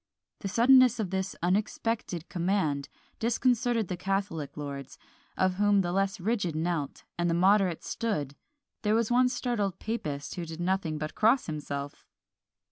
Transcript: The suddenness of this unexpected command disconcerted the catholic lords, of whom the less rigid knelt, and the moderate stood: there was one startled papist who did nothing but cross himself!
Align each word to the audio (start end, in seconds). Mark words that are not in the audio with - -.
The 0.39 0.47
suddenness 0.47 0.99
of 0.99 1.11
this 1.11 1.35
unexpected 1.43 2.27
command 2.27 2.89
disconcerted 3.19 3.87
the 3.87 3.95
catholic 3.95 4.57
lords, 4.57 4.97
of 5.37 5.53
whom 5.57 5.81
the 5.81 5.91
less 5.91 6.19
rigid 6.19 6.55
knelt, 6.55 7.03
and 7.19 7.29
the 7.29 7.35
moderate 7.35 7.83
stood: 7.83 8.35
there 8.81 8.95
was 8.95 9.11
one 9.11 9.29
startled 9.29 9.77
papist 9.77 10.33
who 10.33 10.45
did 10.47 10.59
nothing 10.59 10.97
but 10.97 11.13
cross 11.13 11.45
himself! 11.45 12.07